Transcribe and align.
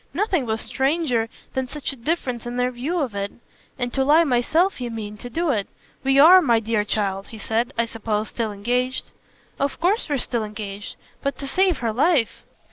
Nothing 0.15 0.47
was 0.47 0.61
stranger 0.61 1.29
than 1.53 1.67
such 1.67 1.93
a 1.93 1.95
difference 1.95 2.47
in 2.47 2.57
their 2.57 2.71
view 2.71 2.99
of 2.99 3.13
it. 3.13 3.31
"And 3.77 3.93
to 3.93 4.03
lie 4.03 4.23
myself, 4.23 4.81
you 4.81 4.89
mean, 4.89 5.15
to 5.17 5.29
do 5.29 5.51
it? 5.51 5.67
We 6.03 6.17
ARE, 6.17 6.41
my 6.41 6.59
dear 6.59 6.83
child," 6.83 7.27
he 7.27 7.37
said, 7.37 7.71
"I 7.77 7.85
suppose, 7.85 8.29
still 8.29 8.51
engaged." 8.51 9.11
"Of 9.59 9.79
course 9.79 10.09
we're 10.09 10.17
still 10.17 10.43
engaged. 10.43 10.95
But 11.21 11.37
to 11.37 11.45
save 11.45 11.77
her 11.85 11.93
life 11.93 12.43